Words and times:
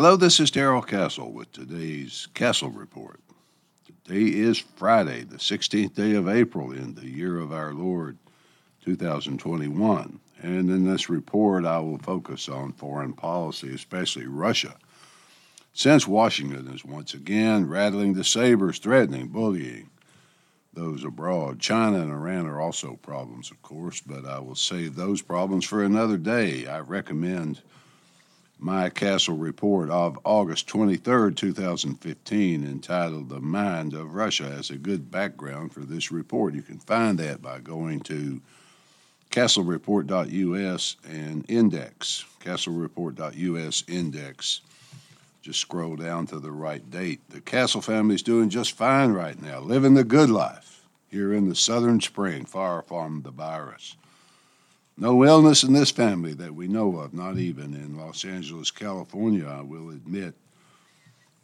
Hello, 0.00 0.14
this 0.14 0.38
is 0.38 0.52
Darrell 0.52 0.80
Castle 0.80 1.32
with 1.32 1.50
today's 1.50 2.28
Castle 2.32 2.70
Report. 2.70 3.18
Today 3.84 4.30
is 4.30 4.56
Friday, 4.56 5.24
the 5.24 5.38
16th 5.38 5.96
day 5.96 6.14
of 6.14 6.28
April 6.28 6.70
in 6.70 6.94
the 6.94 7.10
year 7.10 7.40
of 7.40 7.52
our 7.52 7.72
Lord 7.72 8.16
2021. 8.84 10.20
And 10.40 10.70
in 10.70 10.84
this 10.84 11.10
report, 11.10 11.64
I 11.64 11.80
will 11.80 11.98
focus 11.98 12.48
on 12.48 12.74
foreign 12.74 13.12
policy, 13.12 13.74
especially 13.74 14.26
Russia. 14.26 14.76
Since 15.72 16.06
Washington 16.06 16.72
is 16.72 16.84
once 16.84 17.12
again 17.12 17.68
rattling 17.68 18.14
the 18.14 18.22
sabers, 18.22 18.78
threatening, 18.78 19.26
bullying 19.26 19.90
those 20.72 21.02
abroad, 21.02 21.58
China 21.58 21.98
and 22.02 22.12
Iran 22.12 22.46
are 22.46 22.60
also 22.60 23.00
problems, 23.02 23.50
of 23.50 23.60
course, 23.62 24.00
but 24.00 24.24
I 24.24 24.38
will 24.38 24.54
save 24.54 24.94
those 24.94 25.22
problems 25.22 25.64
for 25.64 25.82
another 25.82 26.18
day. 26.18 26.68
I 26.68 26.78
recommend 26.78 27.62
my 28.58 28.90
Castle 28.90 29.36
report 29.36 29.88
of 29.88 30.18
August 30.24 30.66
23, 30.66 31.32
2015, 31.32 32.64
entitled 32.64 33.28
The 33.28 33.40
Mind 33.40 33.94
of 33.94 34.14
Russia, 34.14 34.52
as 34.58 34.70
a 34.70 34.76
good 34.76 35.10
background 35.10 35.72
for 35.72 35.80
this 35.80 36.10
report. 36.10 36.54
You 36.54 36.62
can 36.62 36.78
find 36.78 37.18
that 37.18 37.40
by 37.40 37.60
going 37.60 38.00
to 38.00 38.40
castlereport.us 39.30 40.96
and 41.08 41.44
index, 41.48 42.24
castlereport.us 42.40 43.84
index. 43.86 44.60
Just 45.40 45.60
scroll 45.60 45.96
down 45.96 46.26
to 46.26 46.40
the 46.40 46.50
right 46.50 46.90
date. 46.90 47.20
The 47.30 47.40
Castle 47.40 47.80
family 47.80 48.16
is 48.16 48.22
doing 48.22 48.50
just 48.50 48.72
fine 48.72 49.12
right 49.12 49.40
now, 49.40 49.60
living 49.60 49.94
the 49.94 50.04
good 50.04 50.30
life 50.30 50.82
here 51.10 51.32
in 51.32 51.48
the 51.48 51.54
southern 51.54 52.00
spring, 52.00 52.44
far 52.44 52.82
from 52.82 53.22
the 53.22 53.30
virus. 53.30 53.96
No 55.00 55.24
illness 55.24 55.62
in 55.62 55.74
this 55.74 55.92
family 55.92 56.34
that 56.34 56.56
we 56.56 56.66
know 56.66 56.96
of, 56.98 57.14
not 57.14 57.38
even 57.38 57.72
in 57.72 57.96
Los 57.96 58.24
Angeles, 58.24 58.72
California, 58.72 59.46
I 59.46 59.60
will 59.60 59.90
admit. 59.90 60.34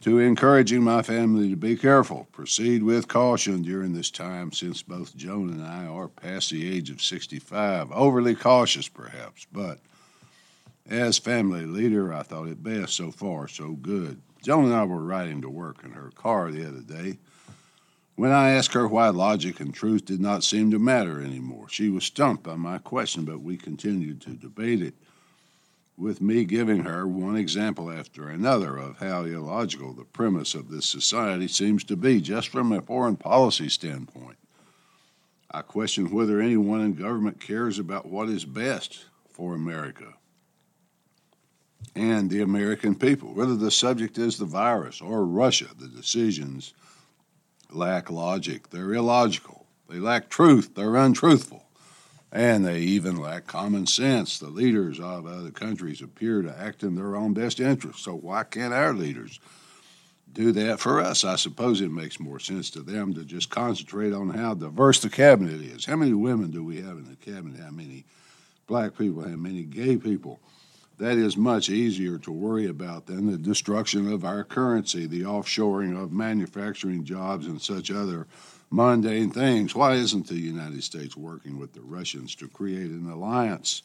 To 0.01 0.19
encouraging 0.19 0.83
my 0.83 1.03
family 1.03 1.51
to 1.51 1.57
be 1.57 1.77
careful, 1.77 2.27
proceed 2.33 2.83
with 2.83 3.07
caution 3.07 3.63
during 3.63 3.93
this 3.93 4.11
time 4.11 4.51
since 4.51 4.83
both 4.83 5.17
Joan 5.17 5.51
and 5.51 5.65
I 5.65 5.87
are 5.87 6.09
past 6.09 6.51
the 6.51 6.69
age 6.69 6.91
of 6.91 7.01
65. 7.01 7.93
Overly 7.93 8.35
cautious, 8.35 8.89
perhaps, 8.89 9.47
but 9.53 9.79
as 10.91 11.19
family 11.19 11.65
leader, 11.65 12.13
I 12.13 12.25
thought 12.25 12.49
it 12.49 12.61
best. 12.61 12.95
So 12.95 13.13
far, 13.13 13.47
so 13.47 13.75
good. 13.75 14.21
Joan 14.43 14.65
and 14.65 14.75
I 14.75 14.83
were 14.83 15.05
riding 15.05 15.41
to 15.43 15.49
work 15.49 15.85
in 15.85 15.93
her 15.93 16.11
car 16.17 16.51
the 16.51 16.67
other 16.67 16.83
day 16.83 17.19
when 18.17 18.31
I 18.31 18.51
asked 18.51 18.75
her 18.75 18.87
why 18.87 19.09
logic 19.09 19.61
and 19.61 19.75
truth 19.75 20.05
did 20.05 20.21
not 20.21 20.45
seem 20.45 20.71
to 20.71 20.79
matter 20.79 21.21
anymore, 21.21 21.69
she 21.69 21.89
was 21.89 22.05
stumped 22.05 22.43
by 22.43 22.55
my 22.55 22.79
question, 22.79 23.25
but 23.25 23.43
we 23.43 23.57
continued 23.57 24.21
to 24.23 24.31
debate 24.31 24.83
it, 24.83 24.95
with 25.97 26.21
me 26.21 26.45
giving 26.45 26.83
her 26.83 27.07
one 27.07 27.37
example 27.37 27.91
after 27.91 28.29
another 28.29 28.77
of 28.77 28.99
how 28.99 29.25
illogical 29.25 29.93
the 29.93 30.05
premise 30.05 30.55
of 30.55 30.69
this 30.69 30.87
society 30.87 31.49
seems 31.49 31.85
to 31.85 31.97
be, 31.97 32.21
just 32.21 32.49
from 32.49 32.73
a 32.73 32.83
foreign 32.83 33.17
policy 33.17 33.69
standpoint. 33.69 34.37
I 35.51 35.63
question 35.63 36.11
whether 36.11 36.41
anyone 36.41 36.81
in 36.81 36.95
government 36.95 37.41
cares 37.41 37.79
about 37.79 38.07
what 38.07 38.29
is 38.29 38.45
best 38.45 39.05
for 39.29 39.55
America 39.55 40.15
and 41.95 42.29
the 42.29 42.43
American 42.43 42.95
people, 42.95 43.35
whether 43.35 43.55
the 43.55 43.71
subject 43.71 44.19
is 44.19 44.37
the 44.37 44.45
virus 44.45 45.01
or 45.01 45.25
Russia, 45.25 45.67
the 45.79 45.87
decisions 45.87 46.75
lack 47.71 48.11
logic. 48.11 48.71
They're 48.71 48.93
illogical. 48.93 49.67
They 49.89 49.99
lack 49.99 50.29
truth. 50.29 50.75
They're 50.75 50.97
untruthful. 50.97 51.65
And 52.33 52.67
they 52.67 52.81
even 52.81 53.17
lack 53.17 53.47
common 53.47 53.87
sense. 53.87 54.39
The 54.39 54.49
leaders 54.49 54.99
of 54.99 55.27
other 55.27 55.51
countries 55.51 56.03
appear 56.03 56.43
to 56.43 56.59
act 56.59 56.83
in 56.83 56.97
their 56.97 57.15
own 57.15 57.33
best 57.33 57.61
interest. 57.61 58.03
So 58.03 58.15
why 58.15 58.43
can't 58.43 58.75
our 58.75 58.93
leaders 58.93 59.39
do 60.33 60.51
that 60.53 60.81
for 60.81 61.01
us? 61.01 61.25
I 61.25 61.37
suppose 61.37 61.81
it 61.81 61.93
makes 61.93 62.19
more 62.19 62.41
sense 62.41 62.71
to 62.71 62.81
them 62.81 63.15
to 63.15 63.25
just 63.25 63.51
concentrate 63.51 64.13
on 64.13 64.31
how 64.31 64.55
diverse 64.55 64.99
the 64.99 65.11
cabinet 65.11 65.61
is. 65.61 65.85
How 65.85 65.95
many 65.95 66.13
women 66.13 66.51
do 66.51 66.65
we 66.65 66.79
have 66.79 66.97
in 66.97 67.09
the 67.09 67.17
cabinet? 67.17 67.61
How 67.61 67.71
many 67.71 68.05
black 68.67 68.99
people? 68.99 69.23
How 69.23 69.37
many 69.37 69.63
gay 69.63 69.97
people? 69.97 70.41
That 70.99 71.19
is 71.19 71.37
much 71.37 71.69
easier 71.69 72.19
to 72.19 72.31
worry 72.31 72.67
about 72.67 73.07
than 73.07 73.31
the 73.31 73.39
destruction 73.39 74.13
of 74.13 74.25
our 74.25 74.45
currency, 74.45 75.07
the 75.07 75.23
offshoring 75.23 76.01
of 76.01 76.13
manufacturing 76.13 77.05
jobs, 77.05 77.47
and 77.47 77.61
such 77.61 77.91
other 77.91 78.27
mundane 78.71 79.31
things. 79.31 79.75
Why 79.75 79.95
isn't 79.95 80.29
the 80.29 80.39
United 80.39 80.83
States 80.85 81.17
working 81.17 81.59
with 81.59 81.73
the 81.73 81.81
Russians 81.81 82.35
to 82.37 82.49
create 82.49 82.91
an 82.91 83.11
alliance 83.11 83.83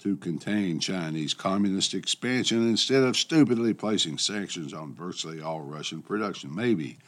to 0.00 0.16
contain 0.16 0.80
Chinese 0.80 1.34
communist 1.34 1.94
expansion 1.94 2.68
instead 2.68 3.02
of 3.02 3.16
stupidly 3.16 3.74
placing 3.74 4.18
sanctions 4.18 4.72
on 4.72 4.94
virtually 4.94 5.40
all 5.40 5.60
Russian 5.60 6.02
production? 6.02 6.54
Maybe 6.54 6.98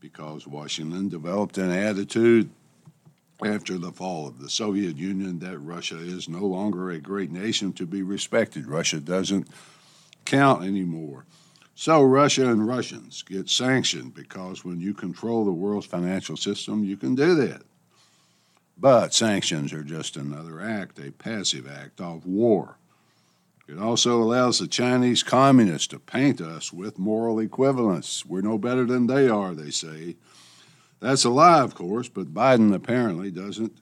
because 0.00 0.46
Washington 0.46 1.08
developed 1.08 1.56
an 1.56 1.70
attitude 1.70 2.50
after 3.44 3.78
the 3.78 3.92
fall 3.92 4.26
of 4.26 4.40
the 4.40 4.48
Soviet 4.48 4.96
Union 4.96 5.38
that 5.40 5.58
Russia 5.58 5.98
is 5.98 6.28
no 6.28 6.44
longer 6.44 6.90
a 6.90 7.00
great 7.00 7.30
nation 7.30 7.72
to 7.74 7.86
be 7.86 8.02
respected. 8.02 8.66
Russia 8.66 9.00
doesn't 9.00 9.48
count 10.24 10.64
anymore. 10.64 11.24
So 11.74 12.02
Russia 12.02 12.48
and 12.50 12.66
Russians 12.66 13.22
get 13.22 13.50
sanctioned 13.50 14.14
because 14.14 14.64
when 14.64 14.80
you 14.80 14.94
control 14.94 15.44
the 15.44 15.52
world's 15.52 15.86
financial 15.86 16.36
system, 16.36 16.84
you 16.84 16.96
can 16.96 17.14
do 17.14 17.34
that. 17.34 17.62
But 18.78 19.14
sanctions 19.14 19.72
are 19.72 19.82
just 19.82 20.16
another 20.16 20.60
act, 20.60 20.98
a 20.98 21.10
passive 21.10 21.68
act 21.68 22.00
of 22.00 22.26
war. 22.26 22.78
It 23.66 23.78
also 23.78 24.22
allows 24.22 24.58
the 24.58 24.66
Chinese 24.68 25.22
communists 25.22 25.88
to 25.88 25.98
paint 25.98 26.40
us 26.40 26.72
with 26.72 26.98
moral 26.98 27.40
equivalence. 27.40 28.24
We're 28.24 28.42
no 28.42 28.58
better 28.58 28.84
than 28.84 29.06
they 29.06 29.28
are, 29.28 29.54
they 29.54 29.70
say. 29.70 30.16
That's 31.04 31.24
a 31.26 31.28
lie, 31.28 31.60
of 31.60 31.74
course, 31.74 32.08
but 32.08 32.32
Biden 32.32 32.74
apparently 32.74 33.30
doesn't 33.30 33.76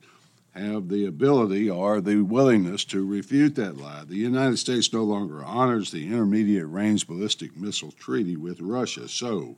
have 0.56 0.88
the 0.88 1.06
ability 1.06 1.70
or 1.70 2.00
the 2.00 2.20
willingness 2.20 2.84
to 2.86 3.06
refute 3.06 3.54
that 3.54 3.76
lie. 3.76 4.02
The 4.04 4.16
United 4.16 4.56
States 4.56 4.92
no 4.92 5.04
longer 5.04 5.44
honors 5.44 5.92
the 5.92 6.04
Intermediate 6.04 6.66
Range 6.66 7.06
Ballistic 7.06 7.56
Missile 7.56 7.92
Treaty 7.92 8.36
with 8.36 8.60
Russia, 8.60 9.08
so 9.08 9.56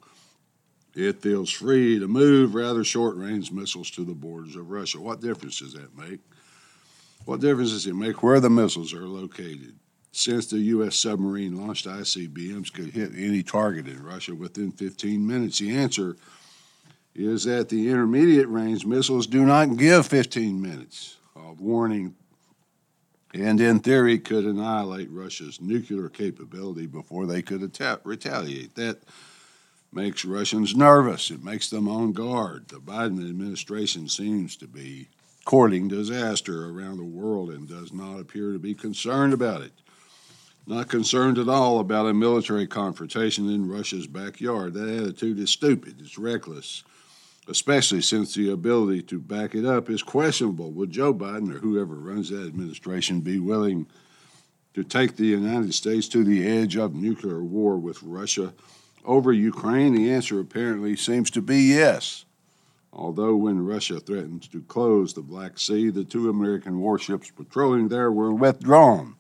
it 0.95 1.23
feels 1.23 1.49
free 1.49 1.99
to 1.99 2.07
move 2.07 2.55
rather 2.55 2.85
short 2.85 3.17
range 3.17 3.51
missiles 3.51 3.91
to 3.93 4.05
the 4.05 4.13
borders 4.13 4.57
of 4.57 4.69
Russia. 4.69 5.01
What 5.01 5.23
difference 5.23 5.61
does 5.61 5.73
that 5.73 5.97
make? 5.97 6.21
What 7.25 7.41
difference 7.41 7.71
does 7.71 7.87
it 7.87 7.97
make 7.97 8.23
where 8.23 8.41
the 8.41 8.51
missiles 8.51 8.93
are 8.93 9.09
located? 9.09 9.77
Since 10.13 10.49
the 10.49 10.59
U.S. 10.59 10.97
submarine 10.97 11.57
launched 11.57 11.87
ICBMs 11.87 12.75
could 12.75 12.91
hit 12.91 13.13
any 13.17 13.43
target 13.43 13.89
in 13.89 14.03
Russia 14.03 14.35
within 14.35 14.71
15 14.71 15.27
minutes, 15.27 15.61
the 15.61 15.75
answer 15.75 16.19
is 17.15 17.45
that 17.45 17.69
the 17.69 17.89
intermediate 17.89 18.49
range 18.49 18.85
missiles 18.85 19.27
do 19.27 19.45
not 19.45 19.77
give 19.77 20.07
15 20.07 20.61
minutes 20.61 21.17
of 21.37 21.61
warning 21.61 22.15
and 23.33 23.61
in 23.61 23.81
theory 23.81 24.19
could 24.19 24.45
annihilate 24.45 25.11
Russia's 25.11 25.61
nuclear 25.61 26.09
capability 26.09 26.87
before 26.87 27.27
they 27.27 27.43
could 27.43 27.63
atta- 27.63 28.01
retaliate. 28.05 28.77
That 28.77 29.03
makes 29.93 30.25
Russians 30.25 30.77
nervous. 30.77 31.31
It 31.31 31.43
makes 31.43 31.69
them 31.69 31.89
on 31.89 32.13
guard. 32.13 32.69
The 32.69 32.79
Biden 32.79 33.29
administration 33.29 34.09
seems 34.09 34.57
to 34.57 34.69
be 34.69 35.09
courting 35.45 35.89
disaster 35.89 36.71
around 36.71 36.99
the 36.99 37.05
world 37.05 37.51
and 37.51 37.69
does 37.69 37.93
not 37.93 38.21
appear 38.21 38.53
to 38.53 38.59
be 38.59 38.75
concerned 38.75 39.33
about 39.33 39.63
it. 39.63 39.73
Not 40.67 40.89
concerned 40.89 41.37
at 41.37 41.49
all 41.49 41.81
about 41.81 42.07
a 42.07 42.15
military 42.15 42.67
confrontation 42.67 43.51
in 43.51 43.69
Russia's 43.69 44.07
backyard. 44.07 44.75
That 44.75 44.89
attitude 44.89 45.39
is 45.39 45.51
stupid. 45.51 45.97
It's 46.01 46.17
reckless 46.17 46.85
especially 47.49 48.01
since 48.01 48.35
the 48.35 48.51
ability 48.51 49.03
to 49.03 49.19
back 49.19 49.55
it 49.55 49.65
up 49.65 49.91
is 49.91 50.03
questionable. 50.03 50.71
Would 50.73 50.91
Joe 50.91 51.13
Biden 51.13 51.55
or 51.55 51.59
whoever 51.59 51.95
runs 51.95 52.31
that 52.31 52.47
administration 52.47 53.21
be 53.21 53.39
willing 53.39 53.87
to 54.73 54.83
take 54.83 55.17
the 55.17 55.27
United 55.27 55.75
States 55.75 56.09
to 56.09 56.25
the 56.25 56.47
edge 56.47 56.77
of 56.77 56.95
nuclear 56.95 57.45
war 57.45 57.77
with 57.77 58.03
Russia 58.03 58.55
over 59.05 59.33
Ukraine? 59.33 59.95
The 59.95 60.11
answer 60.13 60.41
apparently 60.41 60.97
seems 60.97 61.31
to 61.33 61.43
be 61.43 61.63
yes. 61.63 62.25
Although, 62.93 63.35
when 63.35 63.67
Russia 63.67 63.99
threatened 63.99 64.51
to 64.53 64.63
close 64.63 65.13
the 65.13 65.21
Black 65.21 65.59
Sea, 65.59 65.91
the 65.91 66.05
two 66.05 66.31
American 66.31 66.79
warships 66.79 67.31
patrolling 67.31 67.89
there 67.89 68.13
were 68.13 68.33
withdrawn. 68.33 69.17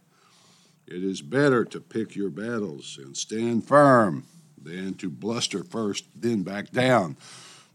It 0.86 1.02
is 1.02 1.20
better 1.22 1.64
to 1.64 1.80
pick 1.80 2.14
your 2.14 2.30
battles 2.30 2.98
and 3.02 3.16
stand 3.16 3.66
firm 3.66 4.26
than 4.62 4.94
to 4.94 5.10
bluster 5.10 5.64
first, 5.64 6.04
then 6.14 6.42
back 6.42 6.70
down 6.70 7.16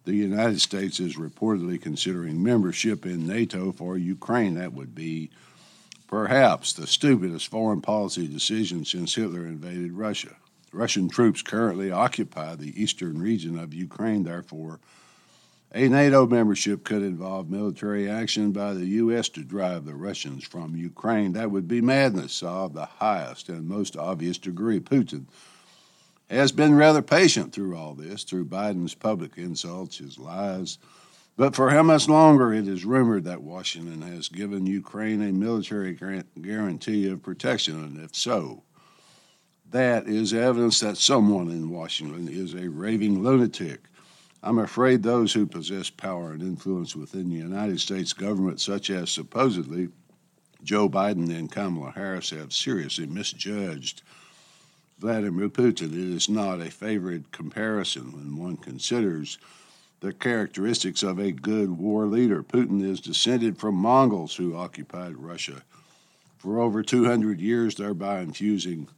the 0.10 0.16
United 0.16 0.60
States 0.60 1.00
is 1.00 1.18
reportedly 1.18 1.80
considering 1.80 2.42
membership 2.42 3.06
in 3.06 3.28
NATO 3.28 3.72
for 3.72 3.96
Ukraine. 3.96 4.56
That 4.56 4.74
would 4.74 4.96
be 4.96 5.30
perhaps 6.08 6.74
the 6.74 6.88
stupidest 6.88 7.48
foreign 7.48 7.82
policy 7.82 8.28
decision 8.28 8.86
since 8.86 9.14
Hitler 9.14 9.46
invaded 9.46 9.92
Russia. 9.94 10.36
Russian 10.74 11.10
troops 11.10 11.44
currently 11.44 11.92
occupy 11.92 12.56
the 12.56 12.82
eastern 12.82 13.22
region 13.22 13.60
of 13.60 13.72
Ukraine, 13.72 14.24
therefore, 14.24 14.80
A 15.72 15.88
NATO 15.88 16.26
membership 16.26 16.84
could 16.84 17.04
involve 17.04 17.52
military 17.52 18.10
action 18.10 18.52
by 18.52 18.74
the 18.74 18.88
U.S. 18.88 19.30
to 19.30 19.44
drive 19.44 19.86
the 19.86 19.94
Russians 19.94 20.44
from 20.44 20.76
Ukraine. 20.76 21.34
That 21.34 21.52
would 21.52 21.68
be 21.68 21.82
madness 21.82 22.42
of 22.42 22.74
the 22.74 22.86
highest 22.86 23.50
and 23.50 23.68
most 23.68 23.96
obvious 23.96 24.40
degree. 24.40 24.80
Putin 24.80 25.26
has 26.38 26.52
been 26.52 26.76
rather 26.76 27.02
patient 27.02 27.54
through 27.54 27.76
all 27.76 27.94
this, 27.94 28.24
through 28.24 28.46
Biden's 28.46 28.94
public 28.94 29.38
insults, 29.38 29.98
his 29.98 30.20
lies. 30.20 30.78
But 31.38 31.56
for 31.56 31.70
how 31.70 31.84
much 31.84 32.10
longer 32.10 32.54
it 32.54 32.68
is 32.68 32.86
rumored 32.86 33.24
that 33.24 33.42
Washington 33.42 34.02
has 34.02 34.28
given 34.28 34.66
Ukraine 34.66 35.22
a 35.22 35.32
military 35.32 35.98
guarantee 36.40 37.08
of 37.10 37.24
protection, 37.24 37.84
and 37.84 38.04
if 38.04 38.16
so, 38.16 38.64
that 39.72 40.08
is 40.08 40.34
evidence 40.34 40.80
that 40.82 40.98
someone 40.98 41.50
in 41.50 41.70
Washington 41.70 42.28
is 42.28 42.54
a 42.54 42.70
raving 42.70 43.24
lunatic 43.24 43.90
I'm 44.42 44.60
afraid 44.60 45.04
those 45.04 45.34
who 45.34 45.46
possess 45.46 45.90
power 45.90 46.32
and 46.32 46.42
influence 46.42 46.96
within 46.96 47.30
the 47.30 47.36
United 47.36 47.82
States 47.82 48.14
government, 48.14 48.62
such 48.62 48.90
as 48.90 49.12
supposedly 49.12 49.90
Joe 50.64 50.90
Biden 50.90 51.30
and 51.38 51.52
Kamala 51.52 51.92
Harris, 51.92 52.30
have 52.30 52.54
seriously 52.54 53.06
misjudged 53.06 54.02
Vladimir 55.00 55.48
Putin. 55.48 55.94
It 55.94 56.16
is 56.16 56.28
not 56.28 56.60
a 56.60 56.70
favorite 56.70 57.32
comparison 57.32 58.12
when 58.12 58.36
one 58.36 58.58
considers 58.58 59.38
the 60.02 60.12
characteristics 60.12 61.04
of 61.04 61.20
a 61.20 61.32
good 61.32 61.78
war 61.78 62.06
leader. 62.06 62.44
Putin 62.44 62.84
is 62.84 63.00
descended 63.00 63.58
from 63.58 63.76
Mongols 63.76 64.36
who 64.36 64.58
occupied 64.58 65.16
Russia 65.16 65.64
for 66.38 66.60
over 66.60 66.84
200 66.84 67.40
years, 67.40 67.76
thereby 67.76 68.20
infusing 68.20 68.90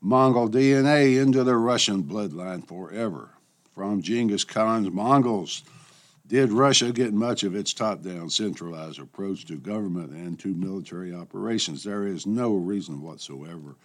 Mongol 0.00 0.48
DNA 0.48 1.20
into 1.20 1.44
the 1.44 1.56
Russian 1.56 2.02
bloodline 2.02 2.66
forever 2.66 3.30
from 3.74 4.00
Genghis 4.00 4.44
Khan's 4.44 4.90
Mongols. 4.90 5.62
Did 6.26 6.50
Russia 6.50 6.92
get 6.92 7.12
much 7.12 7.42
of 7.42 7.54
its 7.54 7.74
top 7.74 8.02
down 8.02 8.30
centralized 8.30 8.98
approach 8.98 9.44
to 9.46 9.56
government 9.56 10.12
and 10.12 10.38
to 10.40 10.54
military 10.54 11.12
operations? 11.12 11.84
There 11.84 12.06
is 12.06 12.26
no 12.26 12.54
reason 12.54 13.02
whatsoever 13.02 13.76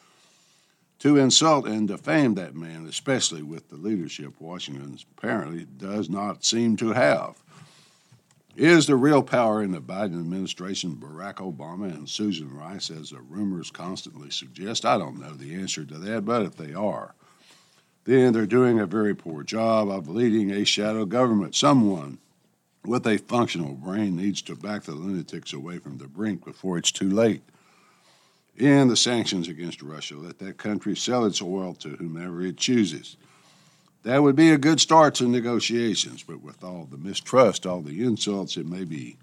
to 0.99 1.17
insult 1.17 1.67
and 1.67 1.87
defame 1.87 2.35
that 2.35 2.55
man, 2.55 2.85
especially 2.87 3.43
with 3.43 3.69
the 3.69 3.75
leadership 3.75 4.33
Washington 4.39 4.97
apparently 5.17 5.65
does 5.65 6.09
not 6.09 6.43
seem 6.43 6.75
to 6.77 6.93
have. 6.93 7.35
Is 8.55 8.87
the 8.87 8.95
real 8.95 9.21
power 9.21 9.61
in 9.61 9.71
the 9.71 9.79
Biden 9.79 10.19
administration 10.19 10.95
Barack 10.95 11.35
Obama 11.35 11.93
and 11.93 12.09
Susan 12.09 12.49
Rice, 12.51 12.89
as 12.89 13.11
the 13.11 13.21
rumors 13.21 13.69
constantly 13.69 14.31
suggest? 14.31 14.83
I 14.83 14.97
don't 14.97 15.19
know 15.19 15.33
the 15.33 15.53
answer 15.53 15.85
to 15.85 15.97
that, 15.99 16.25
but 16.25 16.41
if 16.41 16.55
they 16.55 16.73
are, 16.73 17.13
then 18.05 18.33
they're 18.33 18.47
doing 18.47 18.79
a 18.79 18.87
very 18.87 19.13
poor 19.13 19.43
job 19.43 19.89
of 19.89 20.09
leading 20.09 20.49
a 20.49 20.63
shadow 20.63 21.05
government. 21.05 21.53
Someone 21.53 22.17
with 22.83 23.05
a 23.05 23.19
functional 23.19 23.73
brain 23.73 24.15
needs 24.15 24.41
to 24.43 24.55
back 24.55 24.83
the 24.83 24.93
lunatics 24.93 25.53
away 25.53 25.77
from 25.77 25.99
the 25.99 26.07
brink 26.07 26.43
before 26.43 26.79
it's 26.79 26.91
too 26.91 27.11
late. 27.11 27.43
And 28.59 28.89
the 28.89 28.97
sanctions 28.97 29.47
against 29.47 29.81
Russia, 29.81 30.15
let 30.15 30.39
that 30.39 30.57
country 30.57 30.95
sell 30.95 31.25
its 31.25 31.41
oil 31.41 31.75
to 31.75 31.89
whomever 31.89 32.41
it 32.41 32.57
chooses. 32.57 33.17
That 34.03 34.23
would 34.23 34.35
be 34.35 34.51
a 34.51 34.57
good 34.57 34.79
start 34.79 35.15
to 35.15 35.27
negotiations, 35.27 36.23
but 36.23 36.41
with 36.41 36.63
all 36.63 36.87
the 36.89 36.97
mistrust, 36.97 37.65
all 37.65 37.81
the 37.81 38.03
insults, 38.03 38.57
it 38.57 38.65
may 38.65 38.83
be 38.83 39.17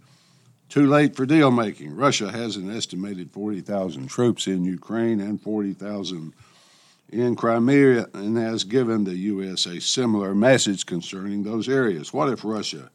too 0.69 0.86
late 0.86 1.16
for 1.16 1.26
deal 1.26 1.50
making. 1.50 1.96
Russia 1.96 2.31
has 2.31 2.56
an 2.56 2.75
estimated 2.75 3.31
40,000 3.31 4.08
troops 4.08 4.46
in 4.46 4.64
Ukraine 4.64 5.20
and 5.20 5.40
40,000 5.40 6.32
in 7.10 7.37
Crimea 7.37 8.08
and 8.12 8.37
has 8.37 8.64
given 8.64 9.04
the 9.04 9.16
U.S. 9.16 9.66
a 9.66 9.80
similar 9.80 10.34
message 10.34 10.87
concerning 10.87 11.42
those 11.42 11.69
areas. 11.69 12.12
What 12.12 12.28
if 12.28 12.44
Russia 12.44 12.90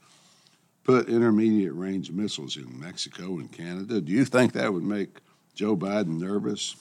put 0.84 1.10
intermediate 1.10 1.74
range 1.74 2.12
missiles 2.12 2.58
in 2.58 2.80
Mexico 2.80 3.40
and 3.40 3.52
Canada? 3.52 4.02
Do 4.02 4.12
you 4.12 4.26
think 4.26 4.54
that 4.54 4.74
would 4.74 4.84
make 4.84 5.20
Joe 5.60 5.76
Biden 5.76 6.22
nervous? 6.22 6.78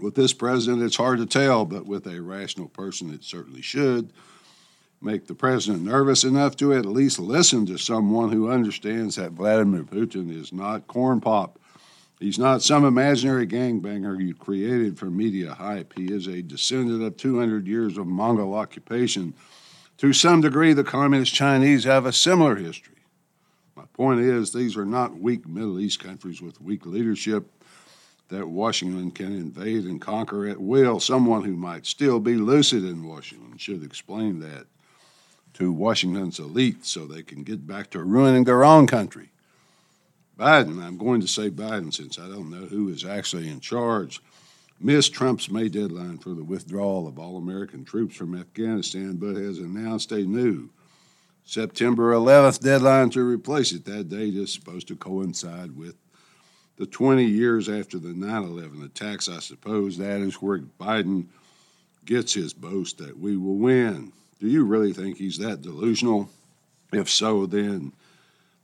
With 0.00 0.16
this 0.16 0.32
president, 0.32 0.82
it's 0.82 0.96
hard 0.96 1.20
to 1.20 1.26
tell, 1.26 1.64
but 1.64 1.86
with 1.86 2.04
a 2.08 2.20
rational 2.20 2.66
person, 2.66 3.14
it 3.14 3.22
certainly 3.22 3.62
should 3.62 4.12
make 5.00 5.28
the 5.28 5.36
president 5.36 5.84
nervous 5.84 6.24
enough 6.24 6.56
to 6.56 6.74
at 6.74 6.84
least 6.84 7.20
listen 7.20 7.64
to 7.66 7.78
someone 7.78 8.32
who 8.32 8.50
understands 8.50 9.14
that 9.14 9.30
Vladimir 9.30 9.84
Putin 9.84 10.36
is 10.36 10.52
not 10.52 10.88
corn 10.88 11.20
pop 11.20 11.60
He's 12.18 12.40
not 12.40 12.62
some 12.62 12.84
imaginary 12.84 13.46
gangbanger 13.46 14.20
you 14.20 14.34
created 14.34 14.98
for 14.98 15.06
media 15.06 15.54
hype. 15.54 15.92
He 15.96 16.12
is 16.12 16.26
a 16.26 16.42
descendant 16.42 17.04
of 17.04 17.16
200 17.16 17.68
years 17.68 17.96
of 17.96 18.08
Mongol 18.08 18.54
occupation. 18.54 19.34
To 19.98 20.12
some 20.12 20.40
degree, 20.40 20.72
the 20.72 20.82
Communist 20.82 21.34
Chinese 21.34 21.84
have 21.84 22.04
a 22.04 22.12
similar 22.12 22.56
history. 22.56 22.94
My 23.76 23.84
point 23.92 24.20
is, 24.20 24.52
these 24.52 24.76
are 24.76 24.84
not 24.84 25.18
weak 25.18 25.48
Middle 25.48 25.78
East 25.80 26.00
countries 26.00 26.40
with 26.42 26.60
weak 26.60 26.84
leadership 26.84 27.50
that 28.32 28.48
Washington 28.48 29.10
can 29.10 29.26
invade 29.26 29.84
and 29.84 30.00
conquer 30.00 30.48
at 30.48 30.58
will. 30.58 30.98
Someone 30.98 31.44
who 31.44 31.54
might 31.54 31.84
still 31.84 32.18
be 32.18 32.34
lucid 32.34 32.82
in 32.82 33.06
Washington 33.06 33.58
should 33.58 33.84
explain 33.84 34.40
that 34.40 34.66
to 35.52 35.70
Washington's 35.70 36.38
elite 36.38 36.86
so 36.86 37.04
they 37.04 37.22
can 37.22 37.42
get 37.42 37.66
back 37.66 37.90
to 37.90 38.02
ruining 38.02 38.44
their 38.44 38.64
own 38.64 38.86
country. 38.86 39.28
Biden, 40.38 40.82
I'm 40.82 40.96
going 40.96 41.20
to 41.20 41.28
say 41.28 41.50
Biden 41.50 41.92
since 41.92 42.18
I 42.18 42.26
don't 42.26 42.50
know 42.50 42.66
who 42.66 42.88
is 42.88 43.04
actually 43.04 43.50
in 43.50 43.60
charge, 43.60 44.22
missed 44.80 45.12
Trump's 45.12 45.50
May 45.50 45.68
deadline 45.68 46.16
for 46.16 46.30
the 46.30 46.42
withdrawal 46.42 47.06
of 47.06 47.18
all 47.18 47.36
American 47.36 47.84
troops 47.84 48.16
from 48.16 48.34
Afghanistan, 48.34 49.16
but 49.16 49.36
has 49.36 49.58
announced 49.58 50.10
a 50.10 50.22
new 50.22 50.70
September 51.44 52.12
11th 52.14 52.60
deadline 52.60 53.10
to 53.10 53.22
replace 53.22 53.72
it. 53.72 53.84
That 53.84 54.08
date 54.08 54.34
is 54.34 54.50
supposed 54.50 54.88
to 54.88 54.96
coincide 54.96 55.76
with 55.76 55.96
the 56.76 56.86
20 56.86 57.24
years 57.24 57.68
after 57.68 57.98
the 57.98 58.08
9 58.08 58.42
11 58.42 58.82
attacks. 58.82 59.28
I 59.28 59.40
suppose 59.40 59.98
that 59.98 60.20
is 60.20 60.34
where 60.36 60.58
Biden 60.58 61.26
gets 62.04 62.34
his 62.34 62.52
boast 62.52 62.98
that 62.98 63.18
we 63.18 63.36
will 63.36 63.56
win. 63.56 64.12
Do 64.40 64.48
you 64.48 64.64
really 64.64 64.92
think 64.92 65.18
he's 65.18 65.38
that 65.38 65.62
delusional? 65.62 66.28
If 66.92 67.08
so, 67.08 67.46
then 67.46 67.92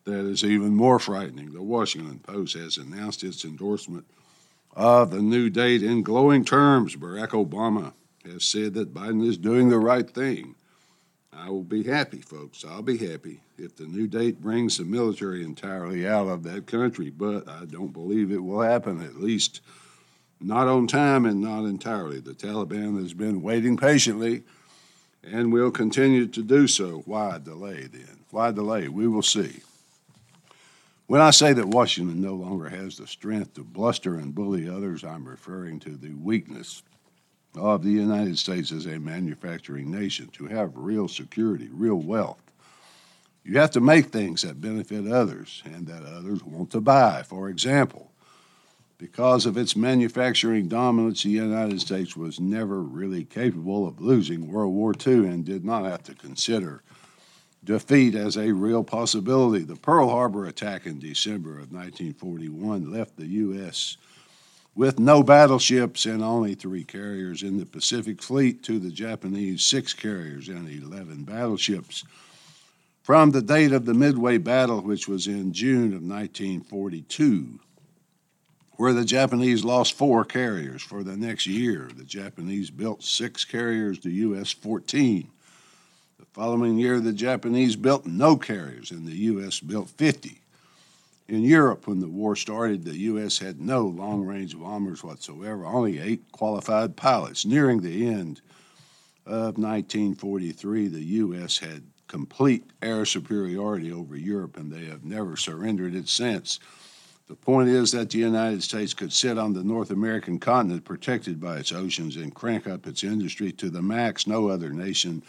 that 0.04 0.24
is 0.26 0.44
even 0.44 0.74
more 0.74 0.98
frightening. 0.98 1.52
The 1.52 1.62
Washington 1.62 2.18
Post 2.18 2.54
has 2.54 2.76
announced 2.78 3.22
its 3.22 3.44
endorsement 3.44 4.04
of 4.74 5.10
the 5.10 5.22
new 5.22 5.50
date 5.50 5.82
in 5.82 6.02
glowing 6.02 6.44
terms. 6.44 6.96
Barack 6.96 7.28
Obama 7.28 7.92
has 8.24 8.44
said 8.44 8.74
that 8.74 8.94
Biden 8.94 9.26
is 9.26 9.38
doing 9.38 9.68
the 9.68 9.78
right 9.78 10.08
thing. 10.08 10.54
I 11.32 11.50
will 11.50 11.62
be 11.62 11.84
happy, 11.84 12.20
folks. 12.20 12.64
I'll 12.64 12.82
be 12.82 12.96
happy 12.98 13.40
if 13.58 13.76
the 13.76 13.86
new 13.86 14.06
date 14.06 14.40
brings 14.40 14.78
the 14.78 14.84
military 14.84 15.44
entirely 15.44 16.06
out 16.06 16.26
of 16.26 16.42
that 16.44 16.66
country, 16.66 17.10
but 17.10 17.48
I 17.48 17.64
don't 17.64 17.92
believe 17.92 18.32
it 18.32 18.42
will 18.42 18.60
happen, 18.60 19.02
at 19.02 19.16
least 19.16 19.60
not 20.40 20.68
on 20.68 20.86
time 20.86 21.26
and 21.26 21.40
not 21.40 21.64
entirely. 21.64 22.20
The 22.20 22.32
Taliban 22.32 23.00
has 23.00 23.14
been 23.14 23.42
waiting 23.42 23.76
patiently 23.76 24.42
and 25.22 25.52
will 25.52 25.70
continue 25.70 26.26
to 26.26 26.42
do 26.42 26.66
so. 26.66 27.02
Why 27.04 27.38
delay 27.38 27.82
then? 27.82 28.20
Why 28.30 28.50
delay? 28.50 28.88
We 28.88 29.08
will 29.08 29.22
see. 29.22 29.60
When 31.06 31.20
I 31.20 31.30
say 31.30 31.54
that 31.54 31.68
Washington 31.68 32.20
no 32.20 32.34
longer 32.34 32.68
has 32.68 32.98
the 32.98 33.06
strength 33.06 33.54
to 33.54 33.64
bluster 33.64 34.16
and 34.16 34.34
bully 34.34 34.68
others, 34.68 35.04
I'm 35.04 35.26
referring 35.26 35.80
to 35.80 35.96
the 35.96 36.12
weakness 36.12 36.82
of 37.54 37.82
the 37.82 37.90
United 37.90 38.38
States 38.38 38.72
as 38.72 38.86
a 38.86 38.98
manufacturing 38.98 39.90
nation 39.90 40.28
to 40.28 40.46
have 40.46 40.76
real 40.76 41.08
security, 41.08 41.68
real 41.72 41.96
wealth. 41.96 42.42
You 43.44 43.58
have 43.58 43.70
to 43.72 43.80
make 43.80 44.06
things 44.06 44.42
that 44.42 44.60
benefit 44.60 45.10
others 45.10 45.62
and 45.64 45.86
that 45.86 46.04
others 46.04 46.44
want 46.44 46.70
to 46.72 46.80
buy. 46.80 47.22
For 47.22 47.48
example, 47.48 48.12
because 48.98 49.46
of 49.46 49.56
its 49.56 49.76
manufacturing 49.76 50.68
dominance, 50.68 51.22
the 51.22 51.30
United 51.30 51.80
States 51.80 52.16
was 52.16 52.40
never 52.40 52.82
really 52.82 53.24
capable 53.24 53.86
of 53.86 54.00
losing 54.00 54.52
World 54.52 54.74
War 54.74 54.92
II 55.06 55.26
and 55.26 55.44
did 55.44 55.64
not 55.64 55.84
have 55.84 56.02
to 56.04 56.14
consider 56.14 56.82
defeat 57.64 58.14
as 58.14 58.36
a 58.36 58.52
real 58.52 58.82
possibility. 58.82 59.64
The 59.64 59.76
Pearl 59.76 60.08
Harbor 60.08 60.46
attack 60.46 60.86
in 60.86 60.98
December 60.98 61.52
of 61.52 61.72
1941 61.72 62.90
left 62.92 63.16
the 63.16 63.26
U.S. 63.26 63.96
with 64.78 65.00
no 65.00 65.24
battleships 65.24 66.06
and 66.06 66.22
only 66.22 66.54
three 66.54 66.84
carriers 66.84 67.42
in 67.42 67.58
the 67.58 67.66
Pacific 67.66 68.22
Fleet 68.22 68.62
to 68.62 68.78
the 68.78 68.92
Japanese 68.92 69.64
six 69.64 69.92
carriers 69.92 70.48
and 70.48 70.68
11 70.68 71.24
battleships. 71.24 72.04
From 73.02 73.32
the 73.32 73.42
date 73.42 73.72
of 73.72 73.86
the 73.86 73.94
Midway 73.94 74.38
Battle, 74.38 74.80
which 74.80 75.08
was 75.08 75.26
in 75.26 75.52
June 75.52 75.86
of 75.86 76.02
1942, 76.02 77.58
where 78.76 78.92
the 78.92 79.04
Japanese 79.04 79.64
lost 79.64 79.94
four 79.94 80.24
carriers 80.24 80.80
for 80.80 81.02
the 81.02 81.16
next 81.16 81.48
year, 81.48 81.90
the 81.96 82.04
Japanese 82.04 82.70
built 82.70 83.02
six 83.02 83.44
carriers, 83.44 83.98
the 83.98 84.12
U.S. 84.12 84.52
14. 84.52 85.28
The 86.20 86.26
Following 86.26 86.78
year, 86.78 87.00
the 87.00 87.12
Japanese 87.12 87.74
built 87.74 88.06
no 88.06 88.36
carriers, 88.36 88.92
and 88.92 89.08
the 89.08 89.16
U.S. 89.16 89.58
built 89.58 89.88
50. 89.88 90.40
In 91.28 91.42
Europe, 91.42 91.86
when 91.86 92.00
the 92.00 92.08
war 92.08 92.34
started, 92.34 92.84
the 92.84 92.96
U.S. 92.96 93.38
had 93.38 93.60
no 93.60 93.86
long 93.86 94.24
range 94.24 94.58
bombers 94.58 95.04
whatsoever, 95.04 95.66
only 95.66 95.98
eight 95.98 96.22
qualified 96.32 96.96
pilots. 96.96 97.44
Nearing 97.44 97.82
the 97.82 98.08
end 98.08 98.40
of 99.26 99.58
1943, 99.58 100.88
the 100.88 101.02
U.S. 101.02 101.58
had 101.58 101.82
complete 102.06 102.64
air 102.80 103.04
superiority 103.04 103.92
over 103.92 104.16
Europe, 104.16 104.56
and 104.56 104.72
they 104.72 104.86
have 104.86 105.04
never 105.04 105.36
surrendered 105.36 105.94
it 105.94 106.08
since. 106.08 106.60
The 107.28 107.34
point 107.34 107.68
is 107.68 107.92
that 107.92 108.08
the 108.08 108.18
United 108.18 108.62
States 108.62 108.94
could 108.94 109.12
sit 109.12 109.36
on 109.36 109.52
the 109.52 109.62
North 109.62 109.90
American 109.90 110.38
continent 110.38 110.86
protected 110.86 111.38
by 111.38 111.58
its 111.58 111.72
oceans 111.72 112.16
and 112.16 112.34
crank 112.34 112.66
up 112.66 112.86
its 112.86 113.04
industry 113.04 113.52
to 113.52 113.68
the 113.68 113.82
max. 113.82 114.26
No 114.26 114.48
other 114.48 114.70
nation 114.70 115.22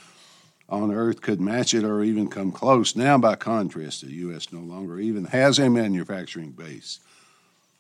on 0.70 0.94
earth 0.94 1.22
could 1.22 1.42
match 1.42 1.74
it 1.74 1.84
or 1.84 2.04
even 2.04 2.30
come 2.30 2.52
close. 2.52 2.96
Now, 2.96 3.18
by 3.18 3.36
contrast, 3.36 4.02
the 4.02 4.12
U.S. 4.14 4.52
no 4.52 4.60
longer 4.60 5.00
even 5.00 5.26
has 5.26 5.60
a 5.60 5.70
manufacturing 5.70 6.52
base. 6.52 7.00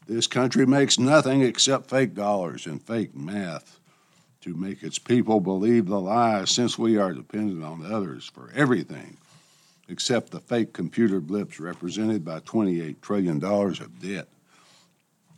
This 0.07 0.27
country 0.27 0.65
makes 0.65 0.97
nothing 0.97 1.41
except 1.41 1.89
fake 1.89 2.15
dollars 2.15 2.65
and 2.65 2.81
fake 2.81 3.15
math 3.15 3.79
to 4.41 4.55
make 4.55 4.81
its 4.81 4.97
people 4.97 5.39
believe 5.39 5.85
the 5.85 5.99
lies 5.99 6.49
since 6.49 6.79
we 6.79 6.97
are 6.97 7.13
dependent 7.13 7.63
on 7.63 7.85
others 7.85 8.31
for 8.33 8.51
everything 8.55 9.17
except 9.89 10.31
the 10.31 10.39
fake 10.39 10.71
computer 10.71 11.19
blips 11.19 11.59
represented 11.59 12.23
by 12.23 12.39
$28 12.41 13.01
trillion 13.01 13.43
of 13.43 14.01
debt. 14.01 14.27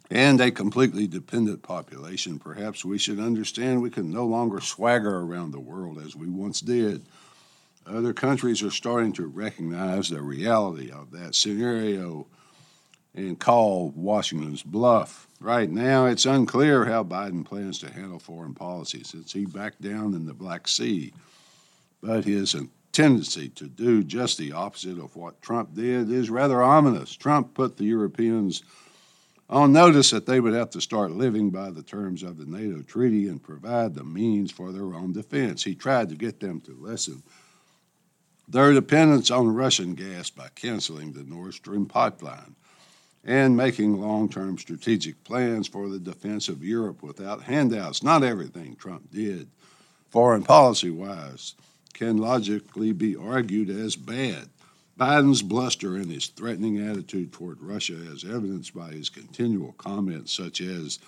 And 0.10 0.42
a 0.42 0.52
completely 0.52 1.08
dependent 1.08 1.64
population, 1.64 2.38
perhaps 2.38 2.84
we 2.84 2.98
should 2.98 3.20
understand 3.20 3.82
we 3.82 3.90
can 3.90 4.12
no 4.12 4.26
longer 4.26 4.60
swagger 4.60 5.20
around 5.20 5.52
the 5.52 5.60
world 5.60 6.00
as 6.00 6.18
we 6.18 6.28
once 6.28 6.60
did. 6.60 7.06
Other 7.86 8.14
countries 8.14 8.62
are 8.62 8.72
starting 8.72 9.12
to 9.14 9.26
recognize 9.26 10.10
the 10.10 10.22
reality 10.22 10.92
of 10.92 11.12
that 11.12 11.36
scenario 11.36 12.28
and 13.14 13.40
call 13.40 13.92
Washington's 13.96 14.64
bluff. 14.64 15.28
Right 15.40 15.70
now, 15.70 16.06
it's 16.06 16.26
unclear 16.26 16.86
how 16.86 17.04
Biden 17.04 17.44
plans 17.44 17.80
to 17.80 17.92
handle 17.92 18.20
foreign 18.20 18.54
policy 18.54 19.04
since 19.04 19.34
he 19.34 19.46
backed 19.46 19.82
down 19.82 20.14
in 20.14 20.26
the 20.26 20.34
Black 20.34 20.68
Sea. 20.68 21.12
But 22.02 22.26
his 22.26 22.56
tendency 22.92 23.50
to 23.50 23.68
do 23.68 24.04
just 24.04 24.38
the 24.38 24.52
opposite 24.52 25.00
of 25.00 25.16
what 25.16 25.42
Trump 25.42 25.74
did 25.74 26.12
is 26.12 26.30
rather 26.30 26.62
ominous. 26.62 27.16
Trump 27.16 27.54
put 27.54 27.78
the 27.78 27.86
Europeans 27.86 28.64
on 29.50 29.74
notice 29.74 30.12
that 30.12 30.26
they 30.26 30.40
would 30.40 30.54
have 30.54 30.70
to 30.70 30.82
start 30.82 31.12
living 31.12 31.50
by 31.50 31.72
the 31.72 31.84
terms 31.84 32.24
of 32.24 32.38
the 32.38 32.46
NATO 32.46 32.82
treaty 32.84 33.28
and 33.28 33.44
provide 33.44 33.96
the 33.96 34.04
means 34.04 34.52
for 34.52 34.72
their 34.72 34.94
own 34.94 35.12
defense. 35.12 35.64
He 35.64 35.76
tried 35.76 36.10
to 36.10 36.16
get 36.16 36.40
them 36.40 36.62
to 36.62 36.78
lessen 36.80 37.24
their 38.52 38.74
dependence 38.74 39.32
on 39.32 39.56
Russian 39.56 39.96
gas 39.96 40.30
by 40.30 40.50
canceling 40.56 41.14
the 41.14 41.24
Nord 41.24 41.54
Stream 41.54 41.86
pipeline 41.86 42.56
and 43.24 43.56
making 43.56 44.02
long 44.02 44.28
term 44.28 44.58
strategic 44.58 45.24
plans 45.24 45.68
for 45.68 45.88
the 45.88 46.00
defense 46.00 46.50
of 46.50 46.64
Europe 46.64 47.02
without 47.02 47.44
handouts. 47.44 48.04
Not 48.04 48.24
everything 48.24 48.76
Trump 48.76 49.10
did, 49.12 49.48
foreign 50.10 50.44
policy 50.44 50.90
wise, 50.90 51.56
can 51.94 52.18
logically 52.18 52.92
be 52.92 53.16
argued 53.16 53.70
as 53.70 53.96
bad. 53.96 54.50
Biden's 55.00 55.42
bluster 55.42 55.96
and 55.96 56.12
his 56.12 56.28
threatening 56.28 56.78
attitude 56.86 57.32
toward 57.32 57.62
Russia, 57.62 57.98
as 58.12 58.26
evidenced 58.26 58.76
by 58.76 58.92
his 58.92 59.10
continual 59.10 59.72
comments 59.74 60.34
such 60.34 60.60
as, 60.60 61.00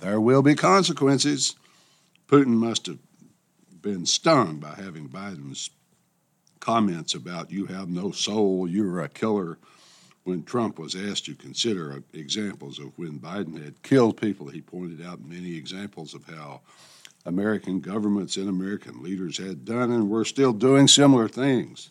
there 0.00 0.20
will 0.20 0.42
be 0.42 0.54
consequences. 0.54 1.56
Putin 2.28 2.54
must 2.54 2.86
have 2.86 2.98
been 3.82 4.06
stung 4.06 4.58
by 4.58 4.74
having 4.76 5.08
Biden's 5.08 5.70
comments 6.64 7.12
about, 7.12 7.50
you 7.50 7.66
have 7.66 7.90
no 7.90 8.10
soul, 8.10 8.66
you're 8.66 9.02
a 9.02 9.08
killer. 9.08 9.58
When 10.24 10.42
Trump 10.44 10.78
was 10.78 10.96
asked 10.96 11.26
to 11.26 11.34
consider 11.34 12.02
examples 12.14 12.78
of 12.78 12.98
when 12.98 13.18
Biden 13.18 13.62
had 13.62 13.82
killed 13.82 14.18
people, 14.18 14.48
he 14.48 14.62
pointed 14.62 15.04
out 15.04 15.20
many 15.22 15.56
examples 15.56 16.14
of 16.14 16.24
how 16.24 16.62
American 17.26 17.80
governments 17.80 18.38
and 18.38 18.48
American 18.48 19.02
leaders 19.02 19.36
had 19.36 19.66
done 19.66 19.92
and 19.92 20.08
were 20.08 20.24
still 20.24 20.54
doing 20.54 20.88
similar 20.88 21.28
things. 21.28 21.90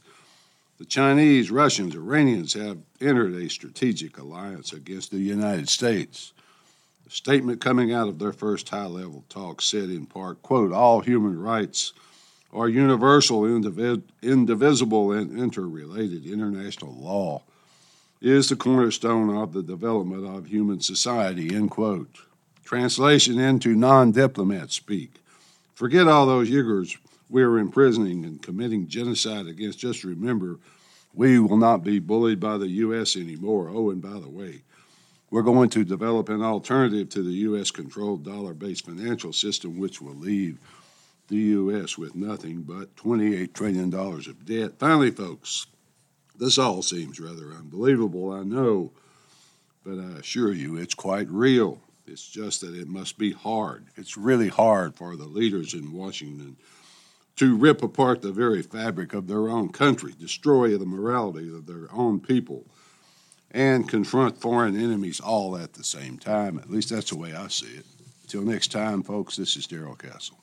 The 0.79 0.85
Chinese, 0.85 1.51
Russians, 1.51 1.93
Iranians 1.93 2.55
have 2.55 2.79
entered 2.99 3.35
a 3.35 3.51
strategic 3.51 4.17
alliance 4.17 4.73
against 4.73 5.11
the 5.11 5.19
United 5.19 5.69
States. 5.69 6.33
The 7.03 7.11
statement 7.11 7.61
coming 7.61 7.93
out 7.93 8.07
of 8.07 8.17
their 8.17 8.33
first 8.33 8.69
high 8.69 8.87
level 8.87 9.23
talk 9.29 9.61
said 9.61 9.91
in 9.91 10.07
part, 10.07 10.41
quote, 10.41 10.71
all 10.71 11.01
human 11.01 11.39
rights 11.39 11.93
are 12.53 12.69
universal, 12.69 13.45
indivisible, 13.45 15.11
and 15.11 15.39
interrelated. 15.39 16.25
International 16.25 16.93
law 16.93 17.41
is 18.21 18.49
the 18.49 18.55
cornerstone 18.55 19.35
of 19.35 19.53
the 19.53 19.63
development 19.63 20.25
of 20.25 20.45
human 20.45 20.79
society, 20.79 21.53
end 21.53 21.71
quote. 21.71 22.19
Translation 22.63 23.39
into 23.39 23.75
non 23.75 24.11
diplomat 24.11 24.71
speak. 24.71 25.15
Forget 25.73 26.07
all 26.07 26.25
those 26.25 26.49
Uyghurs 26.49 26.97
we 27.29 27.41
are 27.41 27.57
imprisoning 27.57 28.25
and 28.25 28.41
committing 28.41 28.87
genocide 28.87 29.47
against. 29.47 29.79
Just 29.79 30.03
remember, 30.03 30.59
we 31.13 31.39
will 31.39 31.57
not 31.57 31.83
be 31.83 31.97
bullied 31.99 32.39
by 32.39 32.57
the 32.57 32.67
U.S. 32.67 33.15
anymore. 33.15 33.69
Oh, 33.73 33.89
and 33.89 34.01
by 34.01 34.19
the 34.19 34.29
way, 34.29 34.61
we're 35.31 35.41
going 35.41 35.69
to 35.69 35.83
develop 35.83 36.29
an 36.29 36.43
alternative 36.43 37.09
to 37.09 37.23
the 37.23 37.31
U.S. 37.31 37.71
controlled 37.71 38.23
dollar 38.23 38.53
based 38.53 38.85
financial 38.85 39.33
system, 39.33 39.79
which 39.79 39.99
will 39.99 40.15
leave 40.15 40.59
the 41.27 41.37
U.S. 41.37 41.97
with 41.97 42.15
nothing 42.15 42.61
but 42.61 42.95
$28 42.95 43.53
trillion 43.53 43.93
of 43.93 44.45
debt. 44.45 44.79
Finally, 44.79 45.11
folks, 45.11 45.67
this 46.37 46.57
all 46.57 46.81
seems 46.81 47.19
rather 47.19 47.51
unbelievable, 47.51 48.31
I 48.31 48.43
know, 48.43 48.91
but 49.85 49.99
I 49.99 50.19
assure 50.19 50.51
you 50.51 50.77
it's 50.77 50.93
quite 50.93 51.29
real. 51.29 51.79
It's 52.05 52.27
just 52.27 52.61
that 52.61 52.75
it 52.75 52.87
must 52.87 53.17
be 53.17 53.31
hard. 53.31 53.85
It's 53.95 54.17
really 54.17 54.49
hard 54.49 54.95
for 54.95 55.15
the 55.15 55.25
leaders 55.25 55.73
in 55.73 55.93
Washington 55.93 56.57
to 57.37 57.55
rip 57.55 57.81
apart 57.81 58.21
the 58.21 58.31
very 58.31 58.61
fabric 58.61 59.13
of 59.13 59.27
their 59.27 59.49
own 59.49 59.69
country, 59.69 60.13
destroy 60.19 60.77
the 60.77 60.85
morality 60.85 61.47
of 61.47 61.65
their 61.65 61.87
own 61.91 62.19
people, 62.19 62.65
and 63.49 63.89
confront 63.89 64.37
foreign 64.37 64.75
enemies 64.75 65.19
all 65.19 65.57
at 65.57 65.73
the 65.73 65.83
same 65.83 66.17
time. 66.19 66.59
At 66.59 66.69
least 66.69 66.89
that's 66.89 67.09
the 67.09 67.17
way 67.17 67.33
I 67.33 67.47
see 67.47 67.77
it. 67.77 67.85
Until 68.23 68.43
next 68.43 68.71
time, 68.71 69.03
folks, 69.03 69.35
this 69.35 69.55
is 69.55 69.67
Darrell 69.67 69.95
Castle. 69.95 70.42